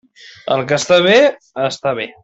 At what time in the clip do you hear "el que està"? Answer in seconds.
0.55-0.99